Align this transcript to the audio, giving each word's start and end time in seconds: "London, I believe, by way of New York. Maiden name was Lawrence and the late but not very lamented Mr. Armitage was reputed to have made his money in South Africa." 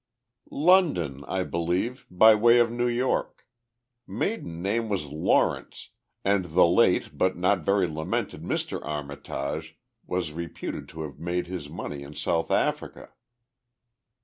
"London, 0.49 1.23
I 1.27 1.43
believe, 1.43 2.07
by 2.09 2.33
way 2.33 2.57
of 2.57 2.71
New 2.71 2.87
York. 2.87 3.45
Maiden 4.07 4.59
name 4.63 4.89
was 4.89 5.05
Lawrence 5.05 5.89
and 6.25 6.43
the 6.45 6.65
late 6.65 7.15
but 7.15 7.37
not 7.37 7.59
very 7.59 7.85
lamented 7.85 8.41
Mr. 8.41 8.83
Armitage 8.83 9.77
was 10.07 10.31
reputed 10.31 10.89
to 10.89 11.03
have 11.03 11.19
made 11.19 11.45
his 11.45 11.69
money 11.69 12.01
in 12.01 12.15
South 12.15 12.49
Africa." 12.49 13.11